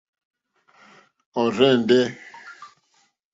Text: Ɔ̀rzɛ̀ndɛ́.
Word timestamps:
Ɔ̀rzɛ̀ndɛ́. 1.41 2.03